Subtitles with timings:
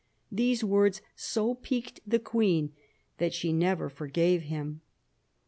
[0.31, 2.73] These words so piqued the Queen
[3.19, 4.81] that she never forgave him."